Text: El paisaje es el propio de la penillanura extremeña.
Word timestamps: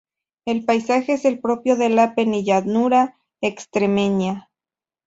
El 0.47 0.65
paisaje 0.65 1.13
es 1.13 1.25
el 1.25 1.37
propio 1.39 1.75
de 1.75 1.89
la 1.89 2.15
penillanura 2.15 3.19
extremeña. 3.39 4.49